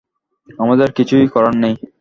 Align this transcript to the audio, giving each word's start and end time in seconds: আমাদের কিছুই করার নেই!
আমাদের 0.59 0.89
কিছুই 0.97 1.25
করার 1.33 1.55
নেই! 1.63 1.75